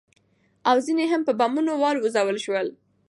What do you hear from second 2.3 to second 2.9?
شول.